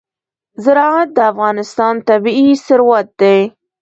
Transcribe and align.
زراعت 0.63 1.09
د 1.17 1.19
افغانستان 1.31 1.93
طبعي 2.09 2.49
ثروت 2.67 3.07
دی. 3.21 3.39